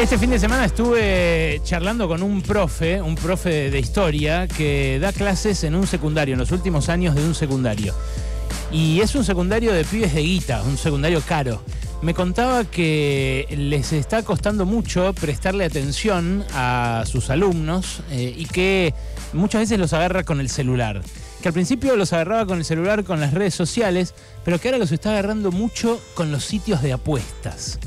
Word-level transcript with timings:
Este 0.00 0.16
fin 0.16 0.30
de 0.30 0.38
semana 0.38 0.64
estuve 0.64 1.60
charlando 1.62 2.08
con 2.08 2.22
un 2.22 2.40
profe, 2.40 3.02
un 3.02 3.16
profe 3.16 3.70
de 3.70 3.78
historia, 3.78 4.48
que 4.48 4.98
da 4.98 5.12
clases 5.12 5.62
en 5.62 5.74
un 5.74 5.86
secundario, 5.86 6.32
en 6.32 6.38
los 6.38 6.52
últimos 6.52 6.88
años 6.88 7.14
de 7.14 7.22
un 7.22 7.34
secundario. 7.34 7.94
Y 8.72 9.02
es 9.02 9.14
un 9.14 9.26
secundario 9.26 9.74
de 9.74 9.84
pibes 9.84 10.14
de 10.14 10.22
guita, 10.22 10.62
un 10.62 10.78
secundario 10.78 11.20
caro. 11.20 11.62
Me 12.00 12.14
contaba 12.14 12.64
que 12.64 13.46
les 13.50 13.92
está 13.92 14.22
costando 14.22 14.64
mucho 14.64 15.12
prestarle 15.12 15.66
atención 15.66 16.46
a 16.54 17.04
sus 17.06 17.28
alumnos 17.28 18.00
eh, 18.10 18.34
y 18.34 18.46
que 18.46 18.94
muchas 19.34 19.60
veces 19.60 19.78
los 19.78 19.92
agarra 19.92 20.24
con 20.24 20.40
el 20.40 20.48
celular. 20.48 21.02
Que 21.42 21.48
al 21.48 21.54
principio 21.54 21.94
los 21.96 22.14
agarraba 22.14 22.46
con 22.46 22.56
el 22.56 22.64
celular, 22.64 23.04
con 23.04 23.20
las 23.20 23.34
redes 23.34 23.54
sociales, 23.54 24.14
pero 24.46 24.58
que 24.58 24.68
ahora 24.68 24.78
los 24.78 24.92
está 24.92 25.10
agarrando 25.10 25.52
mucho 25.52 26.00
con 26.14 26.32
los 26.32 26.42
sitios 26.42 26.80
de 26.80 26.94
apuestas. 26.94 27.78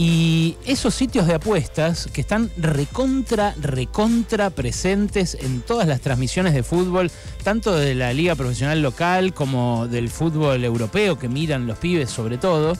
Y 0.00 0.56
esos 0.64 0.94
sitios 0.94 1.26
de 1.26 1.34
apuestas 1.34 2.08
que 2.12 2.20
están 2.20 2.52
recontra, 2.56 3.52
recontra 3.60 4.48
presentes 4.48 5.36
en 5.40 5.60
todas 5.60 5.88
las 5.88 6.00
transmisiones 6.00 6.54
de 6.54 6.62
fútbol, 6.62 7.10
tanto 7.42 7.74
de 7.74 7.96
la 7.96 8.12
liga 8.12 8.36
profesional 8.36 8.80
local 8.80 9.34
como 9.34 9.88
del 9.88 10.08
fútbol 10.08 10.62
europeo 10.64 11.18
que 11.18 11.28
miran 11.28 11.66
los 11.66 11.78
pibes 11.78 12.10
sobre 12.10 12.38
todo, 12.38 12.74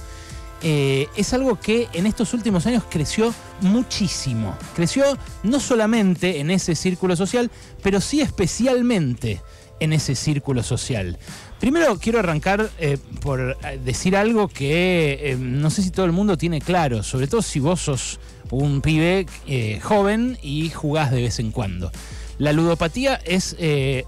eh, 0.63 1.07
es 1.17 1.33
algo 1.33 1.61
que 1.61 1.89
en 1.93 2.07
estos 2.07 2.35
últimos 2.35 2.67
años 2.67 2.83
creció 2.89 3.33
muchísimo. 3.61 4.57
Creció 4.75 5.05
no 5.43 5.61
solamente 5.61 6.41
en 6.41 6.51
ese 6.51 6.75
círculo 6.75 7.17
social, 7.17 7.51
pero 7.83 8.01
sí 8.01 8.21
especialmente 8.21 9.41
en 9.81 9.93
ese 9.93 10.17
círculo 10.17 10.65
social. 10.65 11.19
Primero 11.61 11.99
quiero 12.01 12.19
arrancar 12.19 12.69
eh, 12.79 12.99
por 13.21 13.57
decir 13.85 14.17
algo 14.17 14.49
que 14.49 15.19
eh, 15.23 15.37
no 15.39 15.71
sé 15.71 15.83
si 15.83 15.91
todo 15.91 16.07
el 16.07 16.13
mundo 16.13 16.37
tiene 16.37 16.61
claro, 16.61 17.05
sobre 17.05 17.29
todo 17.29 17.43
si 17.43 17.61
vos 17.61 17.81
sos 17.81 18.19
un 18.51 18.81
pibe 18.81 19.27
joven 19.83 20.39
y 20.43 20.71
jugás 20.71 21.13
de 21.13 21.23
vez 21.23 21.39
en 21.39 21.53
cuando. 21.53 21.93
La 22.39 22.53
ludopatía 22.53 23.17
es 23.25 23.57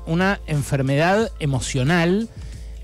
una 0.07 0.41
enfermedad 0.47 1.31
emocional 1.41 2.29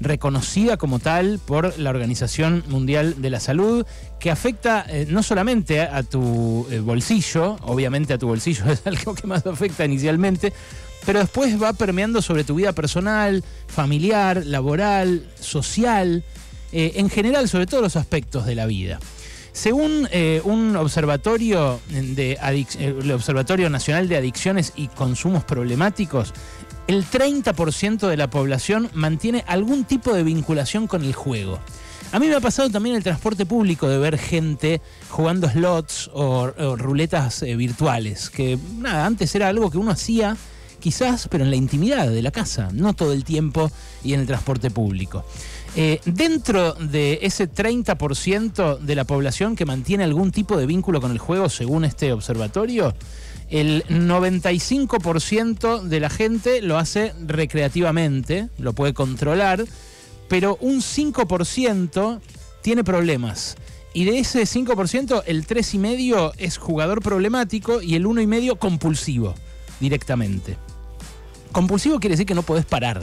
reconocida 0.01 0.77
como 0.77 0.99
tal 0.99 1.41
por 1.45 1.79
la 1.79 1.91
Organización 1.91 2.65
Mundial 2.69 3.21
de 3.23 3.31
la 3.31 3.41
Salud, 3.41 3.87
que 4.21 4.31
afecta 4.31 4.87
no 5.09 5.23
solamente 5.23 5.81
a, 5.81 6.03
tu 6.03 6.67
bolsillo, 6.83 7.57
obviamente 7.63 8.13
a 8.13 8.19
tu 8.19 8.27
bolsillo 8.27 8.65
es 8.71 8.87
algo 8.87 9.15
que 9.15 9.27
más 9.27 9.47
afecta 9.47 9.85
inicialmente, 9.85 10.53
pero 11.07 11.21
después 11.21 11.63
va 11.63 11.73
permeando 11.73 12.21
sobre 12.21 12.45
tu 12.45 12.57
vida 12.57 12.73
personal, 12.73 13.45
familiar, 13.69 14.45
laboral, 14.45 15.25
social, 15.41 16.25
eh, 16.73 16.93
en 16.97 17.09
general 17.09 17.49
sobre 17.49 17.67
todos 17.67 17.83
los 17.83 17.97
aspectos 17.97 18.45
de 18.45 18.57
la 18.57 18.67
vida. 18.67 18.99
Según 19.53 20.09
eh, 20.11 20.43
un 20.45 20.77
observatorio 20.77 21.81
de 21.89 22.33
eh, 22.33 22.67
el 22.79 23.11
Observatorio 23.13 23.71
Nacional 23.71 24.09
de 24.09 24.17
Adicciones 24.17 24.73
y 24.77 24.89
Consumos 24.89 25.45
Problemáticos, 25.45 26.35
el 26.87 27.05
30% 27.05 28.09
de 28.09 28.17
la 28.17 28.31
población 28.31 28.89
mantiene 28.95 29.45
algún 29.47 29.85
tipo 29.85 30.13
de 30.13 30.23
vinculación 30.23 30.87
con 30.87 31.03
el 31.03 31.15
juego. 31.15 31.59
A 32.13 32.21
mí 32.21 32.29
me 32.29 32.37
ha 32.37 32.41
pasado 32.41 32.71
también 32.71 32.95
el 32.95 33.03
transporte 33.03 33.47
público 33.47 33.89
de 33.89 33.99
ver 33.99 34.17
gente 34.17 34.81
jugando 35.11 35.49
slots 35.51 36.09
o, 36.15 36.47
ruletas 36.77 37.43
virtuales, 37.43 38.31
que 38.31 38.59
nada, 38.79 39.05
antes 39.05 39.35
era 39.35 39.49
algo 39.49 39.71
que 39.71 39.79
uno 39.79 39.91
hacía 39.91 40.37
quizás, 40.79 41.27
pero 41.29 41.43
en 41.43 41.51
la 41.51 41.57
intimidad 41.57 42.09
de 42.09 42.23
la 42.23 42.31
casa, 42.31 42.69
no 42.73 42.95
todo 42.95 43.13
el 43.13 43.25
tiempo 43.25 43.71
y 44.05 44.15
en 44.15 44.21
el 44.21 44.27
transporte 44.27 44.71
público. 44.71 45.25
Eh, 45.75 46.01
dentro 46.05 46.75
de 46.75 47.19
ese 47.23 47.51
30% 47.51 48.79
de 48.79 48.95
la 48.95 49.05
población 49.05 49.57
que 49.57 49.67
mantiene 49.67 50.05
algún 50.05 50.31
tipo 50.31 50.57
de 50.57 50.65
vínculo 50.65 51.01
con 51.01 51.11
el 51.11 51.19
juego, 51.19 51.49
según 51.49 51.85
este 51.85 52.13
observatorio, 52.13 52.95
el 53.51 53.85
95% 53.89 55.83
de 55.83 56.01
la 56.01 56.11
gente 56.11 56.63
lo 56.63 56.79
hace 56.79 57.13
recreativamente, 57.25 58.49
lo 58.59 58.73
puede 58.73 58.93
controlar, 58.93 59.65
pero 60.29 60.59
un 60.61 60.81
5% 60.81 62.21
tiene 62.63 62.83
problemas. 62.83 63.57
Y 63.95 64.05
de 64.05 64.19
ese 64.19 64.43
5%, 64.43 65.23
el 65.27 65.47
3,5% 65.47 66.33
es 66.39 66.59
jugador 66.59 67.03
problemático 67.03 67.81
y 67.81 67.95
el 67.95 68.05
1,5% 68.05 68.59
compulsivo 68.59 69.35
directamente. 69.81 70.57
Compulsivo 71.53 72.01
quiere 72.01 72.15
decir 72.15 72.27
que 72.27 72.35
no 72.35 72.43
podés 72.43 72.67
parar, 72.67 73.03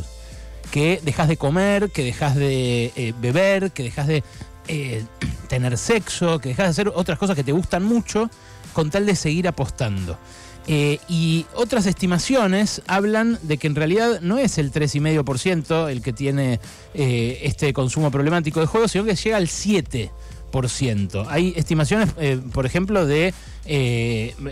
que 0.71 0.99
dejas 1.03 1.27
de 1.29 1.37
comer, 1.37 1.89
que 1.89 2.03
dejas 2.03 2.35
de 2.35 2.91
eh, 2.95 3.13
beber, 3.19 3.71
que 3.71 3.83
dejas 3.83 4.07
de 4.07 4.23
eh, 4.67 5.03
tener 5.47 5.77
sexo, 5.77 6.39
que 6.39 6.49
dejas 6.49 6.65
de 6.65 6.69
hacer 6.69 6.91
otras 6.93 7.17
cosas 7.17 7.35
que 7.35 7.43
te 7.43 7.53
gustan 7.53 7.83
mucho 7.83 8.29
con 8.73 8.89
tal 8.89 9.05
de 9.05 9.15
seguir 9.15 9.47
apostando. 9.47 10.17
Eh, 10.65 10.99
y 11.09 11.45
otras 11.55 11.85
estimaciones 11.85 12.81
hablan 12.87 13.37
de 13.41 13.57
que 13.57 13.67
en 13.67 13.75
realidad 13.75 14.21
no 14.21 14.37
es 14.37 14.57
el 14.57 14.71
3,5% 14.71 15.89
el 15.89 16.01
que 16.01 16.13
tiene 16.13 16.59
este 16.93 17.73
consumo 17.73 18.11
problemático 18.11 18.61
de 18.61 18.65
juegos, 18.65 18.91
sino 18.91 19.03
que 19.03 19.15
llega 19.15 19.37
al 19.37 19.47
7%. 19.47 21.25
Hay 21.27 21.53
estimaciones, 21.57 22.11
por 22.53 22.65
ejemplo, 22.65 23.05
de 23.05 23.33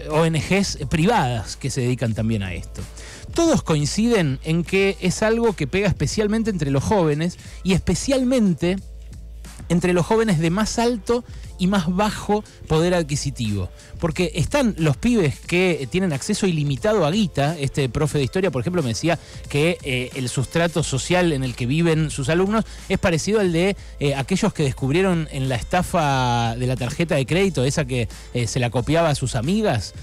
ONGs 0.10 0.80
privadas 0.90 1.56
que 1.56 1.70
se 1.70 1.82
dedican 1.82 2.14
también 2.14 2.44
a 2.44 2.54
esto 2.54 2.82
todos 3.32 3.64
coinciden 3.64 4.40
en 4.44 4.64
que 4.64 4.98
es 5.02 5.24
algo 5.24 5.54
que 5.54 5.68
pega 5.68 5.88
especialmente 5.88 6.50
entre 6.50 6.72
los 6.72 6.84
jóvenes 6.84 7.38
y 7.64 7.74
especialmente 7.74 8.78
entre 9.70 9.94
los 9.94 10.06
jóvenes 10.06 10.40
de 10.40 10.50
más 10.50 10.80
alto 10.80 11.24
y 11.62 11.68
más 11.68 11.96
bajo 11.96 12.44
poder 12.68 12.96
adquisitivo. 12.96 13.70
Porque 14.00 14.32
están 14.34 14.74
los 14.80 14.98
pibes 14.98 15.40
que 15.42 15.88
tienen 15.92 16.12
acceso 16.12 16.48
ilimitado 16.48 17.06
a 17.06 17.12
guita. 17.12 17.56
Este 17.60 17.88
profe 17.88 18.18
de 18.18 18.24
historia, 18.24 18.50
por 18.50 18.62
ejemplo, 18.62 18.82
me 18.82 18.90
decía 18.90 19.20
que 19.48 19.78
eh, 19.84 20.10
el 20.16 20.28
sustrato 20.28 20.82
social 20.82 21.32
en 21.32 21.44
el 21.44 21.54
que 21.54 21.68
viven 21.68 22.10
sus 22.10 22.30
alumnos 22.30 22.66
es 22.90 22.98
parecido 22.98 23.42
al 23.42 23.54
de 23.54 23.78
eh, 24.00 24.16
aquellos 24.16 24.54
que 24.54 24.64
descubrieron 24.64 25.28
en 25.32 25.50
la 25.50 25.56
estafa 25.56 26.56
de 26.58 26.66
la 26.66 26.76
tarjeta 26.76 27.14
de 27.14 27.28
crédito, 27.28 27.64
esa 27.64 27.86
que 27.86 28.10
eh, 28.34 28.48
se 28.48 28.60
la 28.60 28.72
copiaba 28.72 29.10
a 29.10 29.16
sus 29.16 29.36
amigas, 29.36 29.94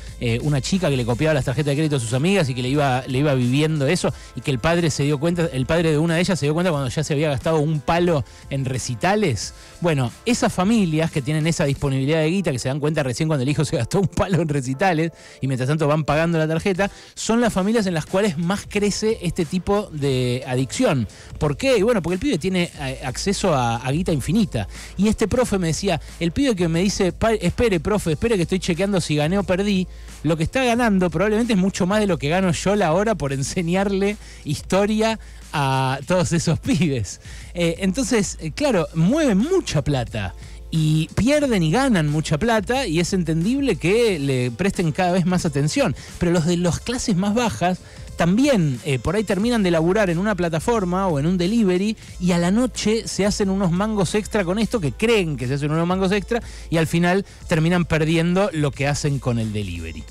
una 0.42 0.60
chica 0.60 0.90
que 0.90 0.96
le 0.96 1.04
copiaba 1.04 1.34
las 1.34 1.44
tarjetas 1.44 1.72
de 1.72 1.76
crédito 1.76 1.96
a 1.96 2.00
sus 2.00 2.12
amigas 2.12 2.48
y 2.48 2.54
que 2.54 2.62
le 2.62 2.68
iba, 2.68 3.02
le 3.08 3.18
iba 3.18 3.34
viviendo 3.34 3.88
eso 3.88 4.12
y 4.36 4.42
que 4.42 4.52
el 4.52 4.60
padre 4.60 4.90
se 4.90 5.02
dio 5.02 5.18
cuenta, 5.18 5.48
el 5.52 5.66
padre 5.66 5.90
de 5.90 5.98
una 5.98 6.14
de 6.14 6.20
ellas 6.20 6.38
se 6.38 6.46
dio 6.46 6.54
cuenta 6.54 6.70
cuando 6.70 6.88
ya 6.88 7.02
se 7.02 7.14
había 7.14 7.30
gastado 7.30 7.58
un 7.58 7.80
palo 7.80 8.24
en 8.50 8.64
recitales. 8.64 9.54
Bueno, 9.80 10.12
esas 10.24 10.52
familias 10.52 11.10
que 11.10 11.22
tienen 11.22 11.47
esa 11.48 11.64
disponibilidad 11.64 12.20
de 12.20 12.30
guita, 12.30 12.52
que 12.52 12.58
se 12.58 12.68
dan 12.68 12.80
cuenta 12.80 13.02
recién 13.02 13.28
cuando 13.28 13.42
el 13.42 13.48
hijo 13.48 13.64
se 13.64 13.76
gastó 13.76 14.00
un 14.00 14.08
palo 14.08 14.40
en 14.42 14.48
recitales 14.48 15.12
y 15.40 15.46
mientras 15.46 15.68
tanto 15.68 15.86
van 15.86 16.04
pagando 16.04 16.38
la 16.38 16.46
tarjeta, 16.46 16.90
son 17.14 17.40
las 17.40 17.52
familias 17.52 17.86
en 17.86 17.94
las 17.94 18.06
cuales 18.06 18.38
más 18.38 18.66
crece 18.68 19.18
este 19.22 19.44
tipo 19.44 19.88
de 19.92 20.44
adicción. 20.46 21.08
¿Por 21.38 21.56
qué? 21.56 21.82
Bueno, 21.82 22.02
porque 22.02 22.14
el 22.14 22.20
pibe 22.20 22.38
tiene 22.38 22.70
eh, 22.80 23.00
acceso 23.04 23.54
a, 23.54 23.88
guita 23.90 24.12
infinita. 24.12 24.68
Y 24.96 25.08
este 25.08 25.28
profe 25.28 25.58
me 25.58 25.68
decía, 25.68 26.00
el 26.20 26.32
pibe 26.32 26.54
que 26.54 26.68
me 26.68 26.80
dice, 26.80 27.12
espere, 27.40 27.80
profe, 27.80 28.12
espere 28.12 28.36
que 28.36 28.42
estoy 28.42 28.58
chequeando 28.58 29.00
si 29.00 29.16
gané 29.16 29.38
o 29.38 29.44
perdí, 29.44 29.86
lo 30.22 30.36
que 30.36 30.42
está 30.42 30.64
ganando 30.64 31.10
probablemente 31.10 31.54
es 31.54 31.58
mucho 31.58 31.86
más 31.86 32.00
de 32.00 32.06
lo 32.06 32.18
que 32.18 32.28
gano 32.28 32.50
yo 32.52 32.76
la 32.76 32.92
hora 32.92 33.14
por 33.14 33.32
enseñarle 33.32 34.16
historia 34.44 35.18
a 35.52 35.98
todos 36.06 36.32
esos 36.32 36.58
pibes. 36.60 37.20
Eh, 37.54 37.76
entonces, 37.78 38.38
eh, 38.40 38.52
claro, 38.52 38.86
mueven 38.94 39.38
mucha 39.38 39.82
plata 39.82 40.34
y 40.70 41.08
pierden 41.14 41.62
y 41.62 41.70
ganan 41.70 42.08
mucha 42.08 42.38
plata 42.38 42.86
y 42.86 43.00
es 43.00 43.12
entendible 43.12 43.76
que 43.76 44.18
le 44.18 44.50
presten 44.50 44.92
cada 44.92 45.12
vez 45.12 45.26
más 45.26 45.46
atención. 45.46 45.96
Pero 46.18 46.32
los 46.32 46.46
de 46.46 46.56
las 46.56 46.80
clases 46.80 47.16
más 47.16 47.34
bajas 47.34 47.78
también 48.16 48.80
eh, 48.84 48.98
por 48.98 49.14
ahí 49.14 49.22
terminan 49.22 49.62
de 49.62 49.70
laburar 49.70 50.10
en 50.10 50.18
una 50.18 50.34
plataforma 50.34 51.06
o 51.06 51.20
en 51.20 51.26
un 51.26 51.38
delivery 51.38 51.96
y 52.20 52.32
a 52.32 52.38
la 52.38 52.50
noche 52.50 53.06
se 53.06 53.24
hacen 53.24 53.48
unos 53.48 53.70
mangos 53.70 54.16
extra 54.16 54.44
con 54.44 54.58
esto 54.58 54.80
que 54.80 54.92
creen 54.92 55.36
que 55.36 55.46
se 55.46 55.54
hacen 55.54 55.70
unos 55.70 55.86
mangos 55.86 56.10
extra 56.10 56.42
y 56.68 56.78
al 56.78 56.88
final 56.88 57.24
terminan 57.46 57.84
perdiendo 57.84 58.50
lo 58.52 58.72
que 58.72 58.88
hacen 58.88 59.20
con 59.20 59.38
el 59.38 59.52
delivery. 59.52 60.02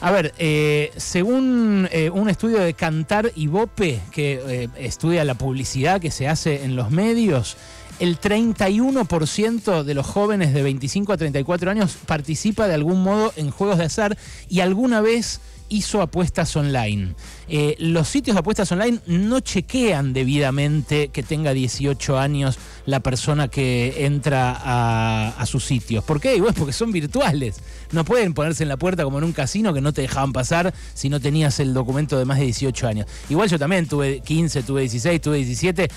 A 0.00 0.10
ver, 0.12 0.32
eh, 0.38 0.92
según 0.96 1.88
eh, 1.90 2.10
un 2.10 2.28
estudio 2.28 2.60
de 2.60 2.74
Cantar 2.74 3.32
y 3.34 3.48
Bope, 3.48 4.00
que 4.12 4.68
estudia 4.76 5.24
la 5.24 5.34
publicidad 5.34 6.00
que 6.00 6.10
se 6.10 6.28
hace 6.28 6.64
en 6.64 6.76
los 6.76 6.90
medios, 6.90 7.56
el 7.98 8.20
31% 8.20 9.82
de 9.84 9.94
los 9.94 10.06
jóvenes 10.06 10.52
de 10.52 10.62
25 10.62 11.12
a 11.12 11.16
34 11.16 11.70
años 11.70 11.96
participa 12.06 12.66
de 12.68 12.74
algún 12.74 13.02
modo 13.02 13.32
en 13.36 13.50
juegos 13.50 13.78
de 13.78 13.84
azar 13.84 14.16
y 14.48 14.60
alguna 14.60 15.00
vez 15.00 15.40
hizo 15.68 16.02
apuestas 16.02 16.54
online. 16.56 17.14
Eh, 17.48 17.74
los 17.78 18.08
sitios 18.08 18.34
de 18.34 18.40
apuestas 18.40 18.70
online 18.72 19.00
no 19.06 19.40
chequean 19.40 20.12
debidamente 20.12 21.08
que 21.08 21.22
tenga 21.22 21.52
18 21.52 22.18
años 22.18 22.58
la 22.86 23.00
persona 23.00 23.48
que 23.48 24.04
entra 24.04 24.60
a, 24.62 25.46
sus 25.46 25.64
sitios. 25.64 26.04
¿Por 26.04 26.20
qué? 26.20 26.38
Bueno, 26.40 26.54
porque 26.56 26.72
son 26.72 26.92
virtuales. 26.92 27.56
No 27.92 28.04
pueden 28.04 28.34
ponerse 28.34 28.62
en 28.62 28.68
la 28.68 28.76
puerta 28.76 29.04
como 29.04 29.18
en 29.18 29.24
un 29.24 29.32
casino 29.32 29.72
que 29.74 29.80
no 29.80 29.92
te 29.92 30.02
dejaban 30.02 30.32
pasar 30.32 30.72
si 30.94 31.08
no 31.08 31.20
tenías 31.20 31.60
el 31.60 31.74
documento 31.74 32.18
de 32.18 32.24
más 32.24 32.38
de 32.38 32.44
18 32.44 32.86
años. 32.86 33.06
Igual 33.28 33.48
yo 33.48 33.58
también 33.58 33.86
tuve 33.86 34.20
15, 34.20 34.62
tuve 34.62 34.82
16, 34.82 35.20
tuve 35.20 35.36
17 35.38 35.88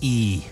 y 0.00 0.42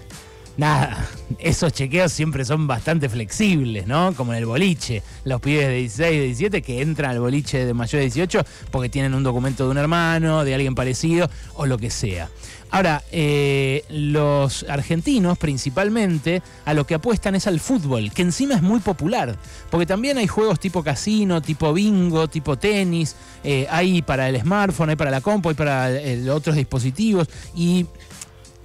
nada, 0.57 1.07
esos 1.39 1.73
chequeos 1.73 2.13
siempre 2.13 2.45
son 2.45 2.67
bastante 2.67 3.09
flexibles, 3.09 3.87
¿no? 3.87 4.15
Como 4.15 4.33
en 4.33 4.39
el 4.39 4.47
boliche, 4.47 5.03
los 5.25 5.41
pibes 5.41 5.67
de 5.67 5.75
16, 5.75 6.11
de 6.11 6.25
17 6.27 6.63
que 6.63 6.83
entran 6.83 7.11
al 7.11 7.21
boliche 7.21 7.65
de 7.65 7.75
mayor 7.75 8.01
de 8.01 8.07
18 8.07 8.45
porque 8.71 8.89
tienen 8.89 9.15
un 9.15 9.23
documento 9.23 9.65
de 9.65 9.71
un 9.71 9.79
hermano, 9.79 10.45
de 10.45 10.55
alguien 10.55 10.75
parecido 10.75 11.29
o 11.55 11.67
lo 11.67 11.79
que 11.79 11.91
sea. 11.91 12.29
Ahora, 12.73 13.03
eh, 13.13 13.85
los 13.91 14.65
argentinos 14.67 15.37
principalmente 15.37 16.43
a 16.65 16.73
lo 16.73 16.87
que 16.87 16.95
apuestan 16.95 17.35
es 17.35 17.47
al 17.47 17.61
fútbol, 17.61 18.11
que 18.13 18.23
encima 18.23 18.55
es 18.55 18.63
muy 18.63 18.81
popular, 18.81 19.37
porque 19.71 19.85
también 19.85 20.17
hay 20.17 20.27
juegos 20.27 20.59
tipo 20.59 20.83
casino, 20.83 21.43
tipo 21.43 21.75
bingo, 21.75 22.29
tipo 22.29 22.57
tenis, 22.57 23.15
eh, 23.45 23.67
hay 23.71 24.01
para 24.01 24.27
el 24.31 24.41
smartphone, 24.41 24.89
hay 24.89 24.97
para 24.97 25.11
la 25.11 25.21
compu, 25.21 25.51
hay 25.51 25.55
para 25.55 25.93
eh, 25.93 26.31
otros 26.31 26.57
dispositivos, 26.57 27.29
y 27.55 27.87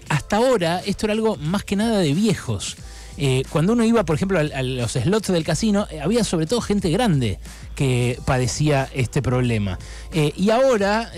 hasta 0.09 0.38
ahora 0.38 0.81
esto 0.86 1.06
era 1.06 1.13
algo 1.13 1.36
más 1.38 1.63
que 1.63 1.75
nada 1.75 2.00
de 2.00 2.13
viejos. 2.13 2.77
Eh, 3.18 3.44
cuando 3.50 3.74
uno 3.74 3.83
iba, 3.83 4.04
por 4.04 4.15
ejemplo, 4.15 4.39
a, 4.39 4.62
los 4.62 4.92
slots 4.92 5.31
del 5.31 5.44
casino, 5.44 5.88
eh, 5.89 6.00
había 6.01 6.24
sobre 6.24 6.45
todo 6.45 6.62
gente 6.62 6.92
grande 6.92 7.39
que 7.75 8.19
padecía 8.25 8.88
este 8.94 9.21
problema. 9.21 9.80
Eh, 10.12 10.33
y 10.36 10.50
ahora, 10.50 11.12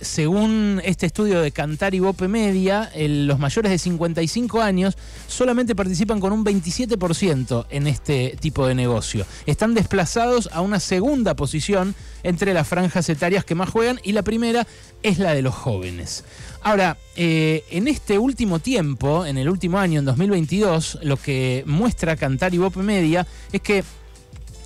según 0.00 0.80
este 0.84 1.06
estudio 1.06 1.40
de 1.40 1.50
Cantar 1.50 1.94
y 1.94 2.00
Bope 2.00 2.28
Media, 2.28 2.90
los 2.96 3.38
mayores 3.38 3.70
de 3.72 3.78
55 3.78 4.60
años 4.60 4.96
solamente 5.26 5.74
participan 5.74 6.20
con 6.20 6.32
un 6.32 6.44
27% 6.44 7.66
en 7.70 7.86
este 7.86 8.36
tipo 8.40 8.66
de 8.66 8.74
negocio. 8.74 9.26
Están 9.46 9.74
desplazados 9.74 10.48
a 10.52 10.60
una 10.60 10.78
segunda 10.78 11.34
posición 11.34 11.94
entre 12.22 12.54
las 12.54 12.66
franjas 12.66 13.08
etarias 13.08 13.44
que 13.44 13.54
más 13.54 13.70
juegan 13.70 14.00
y 14.04 14.12
la 14.12 14.22
primera 14.22 14.66
es 15.04 15.18
la 15.18 15.34
de 15.34 15.42
los 15.42 15.54
jóvenes. 15.54 16.24
Ahora, 16.62 16.96
en 17.14 17.86
este 17.86 18.18
último 18.18 18.58
tiempo, 18.58 19.24
en 19.26 19.38
el 19.38 19.48
último 19.48 19.78
año, 19.78 20.00
en 20.00 20.06
2022, 20.06 20.98
lo 21.02 21.16
que 21.16 21.62
muestra 21.66 22.16
Cantar 22.16 22.54
y 22.54 22.58
Bope 22.58 22.80
Media 22.80 23.26
es 23.52 23.60
que 23.60 23.84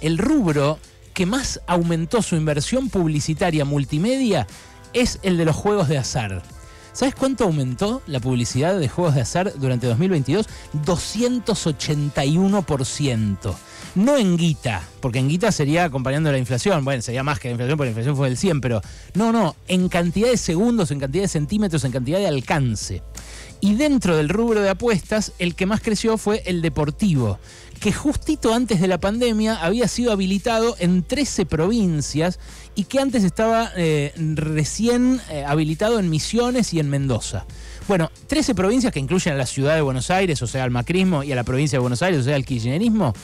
el 0.01 0.17
rubro 0.17 0.79
que 1.13 1.27
más 1.27 1.61
aumentó 1.67 2.23
su 2.23 2.37
inversión 2.37 2.89
publicitaria 2.89 3.65
multimedia 3.65 4.47
es 4.93 5.19
el 5.23 5.37
de 5.37 5.45
los 5.45 5.57
juegos 5.57 5.89
de 5.89 5.99
azar. 5.99 6.43
¿Sabes 6.99 7.15
cuánto 7.15 7.45
aumentó 7.45 8.03
la 8.09 8.19
publicidad 8.19 8.77
de 8.77 8.89
juegos 8.89 9.15
de 9.15 9.21
azar 9.21 9.53
durante 9.55 9.87
2022? 9.87 10.49
281%. 10.85 13.55
No 13.95 14.17
en 14.17 14.37
guita, 14.37 14.83
porque 15.01 15.21
en 15.21 15.29
guita 15.29 15.53
sería 15.53 15.85
acompañando 15.85 16.33
la 16.33 16.39
inflación. 16.39 16.85
Bueno, 16.85 17.01
sería 17.01 17.23
más 17.23 17.39
que 17.39 17.47
la 17.47 17.53
inflación, 17.53 17.77
porque 17.77 17.87
la 17.87 17.93
inflación 17.93 18.17
fue 18.17 18.29
del 18.29 18.37
100, 18.37 18.61
pero 18.61 18.81
no, 19.15 19.31
no, 19.31 19.55
en 19.69 19.89
cantidad 19.89 20.29
de 20.29 20.37
segundos, 20.37 20.91
en 20.91 20.99
cantidad 20.99 21.23
de 21.23 21.29
centímetros, 21.29 21.85
en 21.85 21.93
cantidad 21.93 22.19
de 22.19 22.27
alcance. 22.27 23.05
Y 23.61 23.75
dentro 23.75 24.17
del 24.17 24.29
rubro 24.29 24.61
de 24.61 24.71
apuestas, 24.71 25.33
el 25.39 25.55
que 25.55 25.67
más 25.67 25.81
creció 25.81 26.17
fue 26.17 26.43
el 26.47 26.63
deportivo, 26.63 27.39
que 27.81 27.93
justito 27.93 28.55
antes 28.55 28.81
de 28.81 28.89
la 28.89 28.99
pandemia 28.99 29.57
había 29.65 29.89
sido 29.89 30.13
habilitado 30.13 30.77
en 30.79 31.03
13 31.03 31.47
provincias 31.47 32.39
y 32.75 32.85
que 32.85 33.01
antes 33.01 33.25
estaba 33.25 33.71
eh, 33.77 34.13
recién 34.35 35.21
eh, 35.31 35.45
habilitado 35.45 35.99
en 35.99 36.09
Misiones 36.09 36.73
y 36.73 36.79
en 36.79 36.89
Mendoza. 36.89 37.47
Bueno, 37.89 38.11
13 38.27 38.55
provincias 38.55 38.93
que 38.93 39.01
incluyen 39.01 39.35
a 39.35 39.37
la 39.37 39.47
ciudad 39.47 39.75
de 39.75 39.81
Buenos 39.81 40.11
Aires, 40.11 40.41
o 40.43 40.47
sea, 40.47 40.63
al 40.63 40.71
macrismo, 40.71 41.25
y 41.25 41.33
a 41.33 41.37
la 41.37 41.45
provincia 41.45 41.79
de 41.79 41.81
Buenos 41.81 42.03
Aires, 42.03 42.21
o 42.21 42.25
sea, 42.25 42.37
al 42.37 42.45
kirchnerismo, 42.45 43.15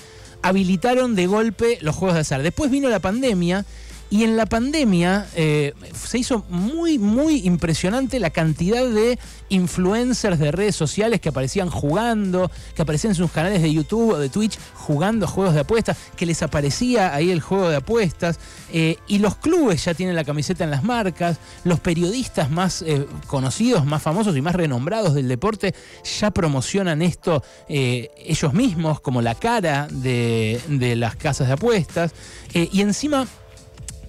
habilitaron 0.43 1.15
de 1.15 1.27
golpe 1.27 1.79
los 1.81 1.95
juegos 1.95 2.15
de 2.15 2.21
azar. 2.21 2.43
Después 2.43 2.71
vino 2.71 2.89
la 2.89 3.01
pandemia 3.01 3.65
y 4.11 4.25
en 4.25 4.37
la 4.37 4.47
pandemia 4.47 5.27
eh, 5.35 5.75
se 5.95 6.19
hizo 6.19 6.45
muy, 6.49 6.99
muy 6.99 7.47
impresionante 7.47 8.21
la 8.21 8.31
cantidad 8.31 8.87
de 8.87 9.19
influencers 9.49 10.39
de 10.39 10.53
redes 10.53 10.77
sociales 10.77 11.21
que 11.21 11.31
aparecían 11.31 11.71
jugando, 11.71 12.51
que 12.75 12.83
aparecían 12.83 13.13
en 13.13 13.17
sus 13.17 13.31
canales 13.31 13.63
de 13.63 13.73
YouTube 13.73 14.13
o 14.13 14.19
de 14.19 14.29
Twitch 14.29 14.59
jugando 14.75 15.27
juegos 15.27 15.55
de 15.55 15.61
apuestas, 15.61 15.97
que 16.17 16.27
les 16.27 16.43
aparecía 16.43 17.15
ahí 17.15 17.31
el 17.31 17.41
juego 17.41 17.69
de 17.69 17.77
apuestas. 17.77 18.39
Eh, 18.73 18.99
y 19.07 19.19
los 19.19 19.37
clubes 19.37 19.85
ya 19.85 19.95
tienen 19.95 20.17
la 20.17 20.25
camiseta 20.25 20.65
en 20.65 20.71
las 20.71 20.85
marcas, 20.85 21.39
los 21.65 21.81
periodistas 21.81 22.51
más 22.51 22.83
eh, 22.83 23.07
conocidos, 23.27 23.85
más 23.85 24.03
famosos 24.03 24.37
y 24.37 24.43
más 24.43 24.55
renombrados 24.55 25.15
del 25.15 25.29
deporte 25.29 25.75
ya 26.21 26.31
promocionan 26.31 27.03
esto 27.03 27.43
ellos 27.69 28.53
mismos 28.53 29.01
como 29.01 29.23
la 29.23 29.35
cara 29.35 29.89
de, 29.91 30.61
de 30.69 30.97
las 30.97 31.17
casas 31.17 31.49
de 31.49 31.55
apuestas. 31.55 32.13
y 32.53 32.81
encima 32.81 33.27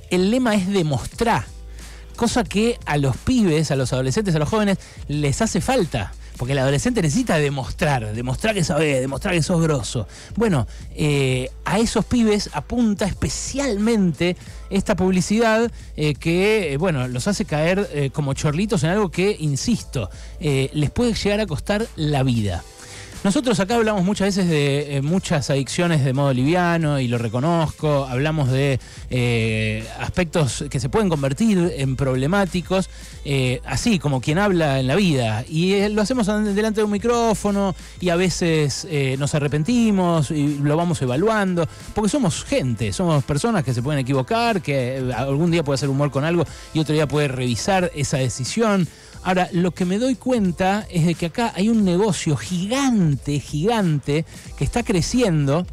el 0.10 0.32
lema 0.32 0.56
es 0.56 0.68
demostrar, 0.68 1.46
cosa 2.16 2.44
que 2.44 2.80
a 2.86 2.98
los 2.98 3.18
pibes, 3.18 3.72
a 3.72 3.76
los 3.76 3.94
adolescentes, 3.94 4.36
a 4.36 4.40
los 4.40 4.50
jóvenes 4.50 4.78
les 5.08 5.42
hace 5.42 5.62
falta. 5.62 6.14
Porque 6.38 6.52
el 6.52 6.60
adolescente 6.60 7.02
necesita 7.02 7.38
demostrar, 7.38 8.14
demostrar 8.14 8.54
que 8.54 8.64
sabe, 8.66 9.00
demostrar 9.00 9.34
que 9.34 9.42
sos 9.42 9.62
grosso. 9.62 10.06
Bueno, 10.36 10.68
eh, 10.94 11.50
a 11.64 11.80
esos 11.80 12.04
pibes 12.04 12.50
apunta 12.52 13.06
especialmente 13.06 14.36
esta 14.70 14.98
publicidad 14.98 15.72
eh, 15.96 16.14
que, 16.16 16.74
eh, 16.74 16.78
bueno, 16.78 17.08
los 17.08 17.30
hace 17.30 17.46
caer 17.46 18.12
como 18.14 18.34
chorlitos 18.34 18.84
en 18.84 18.90
algo 18.90 19.10
que, 19.10 19.38
insisto, 19.40 20.10
les 20.40 20.92
puede 20.92 21.14
llegar 21.14 21.40
a 21.40 21.46
costar 21.46 21.88
la 21.96 22.24
vida. 22.24 22.64
Nosotros 23.26 23.60
acá 23.60 23.78
hablamos 23.78 24.04
muchas 24.04 24.28
veces 24.28 24.48
de 24.48 24.98
eh, 24.98 25.02
muchas 25.02 25.50
adicciones 25.50 26.06
de 26.06 26.14
modo 26.14 26.32
liviano 26.32 27.00
y 27.00 27.08
lo 27.08 27.18
reconozco, 27.18 28.06
hablamos 28.06 28.52
de 28.52 28.80
eh, 29.10 29.84
aspectos 30.00 30.64
que 30.70 30.80
se 30.80 30.90
pueden 30.90 31.10
convertir 31.10 31.74
en 31.76 31.96
problemáticos, 31.96 32.88
eh, 33.26 33.62
así 33.66 33.98
como 33.98 34.22
quien 34.22 34.38
habla 34.38 34.80
en 34.80 34.86
la 34.86 34.96
vida. 34.96 35.44
Y 35.50 35.90
lo 35.90 36.04
hacemos 36.04 36.28
delante 36.28 36.82
de 36.82 36.84
un 36.84 36.92
micrófono 36.92 37.74
y 38.00 38.10
a 38.10 38.16
veces 38.16 38.88
nos 39.18 39.34
arrepentimos 39.34 40.30
y 40.30 40.60
lo 40.60 40.78
vamos 40.78 41.02
evaluando, 41.02 41.68
porque 41.96 42.10
somos 42.10 42.44
gente, 42.44 42.94
somos 42.94 43.24
personas 43.24 43.64
que 43.64 43.74
se 43.74 43.82
pueden 43.82 44.02
equivocar, 44.02 44.62
que 44.62 45.12
algún 45.18 45.50
día 45.50 45.64
puede 45.64 45.78
hacer 45.78 45.90
humor 45.90 46.12
con 46.12 46.26
algo 46.26 46.46
y 46.76 46.80
otro 46.80 46.94
día 46.94 47.08
puede 47.08 47.28
revisar 47.28 47.92
esa 47.96 48.18
decisión. 48.18 48.88
Ahora, 49.26 49.50
lo 49.52 49.72
que 49.72 49.86
me 49.86 49.98
doy 49.98 50.14
cuenta 50.14 50.86
es 50.92 51.04
de 51.04 51.16
que 51.16 51.26
acá 51.26 51.52
hay 51.56 51.68
un 51.68 51.84
negocio 51.84 52.38
gigante, 52.38 53.40
gigante, 53.40 54.24
que 54.56 54.64
está 54.64 54.84
creciendo 54.84 55.66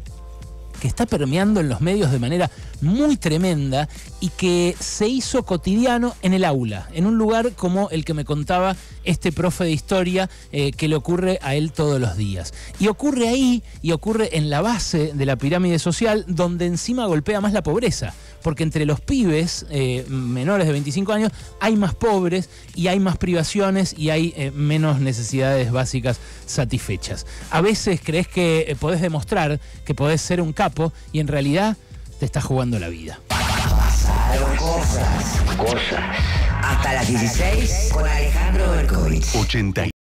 que 0.83 0.89
está 0.89 1.05
permeando 1.05 1.61
en 1.61 1.69
los 1.69 1.79
medios 1.79 2.11
de 2.11 2.19
manera 2.19 2.51
muy 2.81 3.15
tremenda 3.15 3.87
y 4.19 4.27
que 4.27 4.75
se 4.77 5.07
hizo 5.07 5.43
cotidiano 5.43 6.13
en 6.21 6.33
el 6.33 6.43
aula, 6.43 6.89
en 6.91 7.05
un 7.05 7.17
lugar 7.17 7.53
como 7.53 7.89
el 7.89 8.03
que 8.03 8.13
me 8.13 8.25
contaba 8.25 8.75
este 9.05 9.31
profe 9.31 9.63
de 9.63 9.71
historia 9.71 10.29
eh, 10.51 10.73
que 10.73 10.89
le 10.89 10.97
ocurre 10.97 11.39
a 11.41 11.55
él 11.55 11.71
todos 11.71 12.01
los 12.01 12.17
días. 12.17 12.53
Y 12.79 12.89
ocurre 12.89 13.29
ahí 13.29 13.63
y 13.81 13.93
ocurre 13.93 14.35
en 14.37 14.49
la 14.49 14.59
base 14.59 15.13
de 15.13 15.25
la 15.25 15.37
pirámide 15.37 15.79
social 15.79 16.25
donde 16.27 16.65
encima 16.65 17.05
golpea 17.05 17.39
más 17.39 17.53
la 17.53 17.63
pobreza, 17.63 18.13
porque 18.43 18.63
entre 18.63 18.85
los 18.85 19.01
pibes 19.01 19.65
eh, 19.69 20.05
menores 20.09 20.67
de 20.67 20.73
25 20.73 21.13
años 21.13 21.31
hay 21.59 21.75
más 21.75 21.95
pobres 21.95 22.49
y 22.75 22.87
hay 22.87 22.99
más 22.99 23.17
privaciones 23.17 23.95
y 23.97 24.09
hay 24.09 24.33
eh, 24.37 24.51
menos 24.51 24.99
necesidades 24.99 25.71
básicas 25.71 26.19
satisfechas. 26.45 27.25
A 27.49 27.61
veces 27.61 28.01
crees 28.03 28.27
que 28.27 28.75
podés 28.79 29.01
demostrar 29.01 29.59
que 29.85 29.95
podés 29.95 30.21
ser 30.21 30.41
un 30.41 30.53
capo 30.53 30.93
y 31.11 31.19
en 31.19 31.27
realidad 31.27 31.77
te 32.19 32.25
está 32.25 32.41
jugando 32.41 32.79
la 32.79 32.89
vida. 32.89 33.19
Pasaron 33.27 34.55
cosas. 34.57 35.41
Cosas. 35.57 36.17
Hasta 36.61 36.93
las 36.93 37.07
16 37.07 37.89
con 37.91 38.07
Alejandro 38.07 38.71
Berkovich. 38.71 39.35
80 39.35 39.92